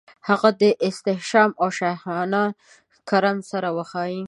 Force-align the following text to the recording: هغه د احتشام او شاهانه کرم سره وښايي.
هغه 0.27 0.49
د 0.61 0.63
احتشام 0.87 1.49
او 1.61 1.69
شاهانه 1.79 2.43
کرم 3.09 3.37
سره 3.51 3.67
وښايي. 3.75 4.19